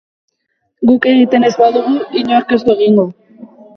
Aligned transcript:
Guk 0.91 1.05
egiten 1.11 1.45
ez 1.49 1.53
badugu, 1.59 1.93
inork 2.23 2.57
ez 2.59 2.63
du 2.67 2.77
egingo. 2.77 3.05